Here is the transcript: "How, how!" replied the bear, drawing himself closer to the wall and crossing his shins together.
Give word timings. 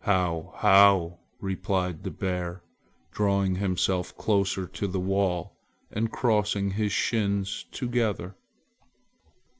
"How, 0.00 0.52
how!" 0.56 1.18
replied 1.40 2.02
the 2.02 2.10
bear, 2.10 2.60
drawing 3.12 3.54
himself 3.54 4.16
closer 4.16 4.66
to 4.66 4.88
the 4.88 4.98
wall 4.98 5.54
and 5.92 6.10
crossing 6.10 6.72
his 6.72 6.90
shins 6.90 7.64
together. 7.70 8.34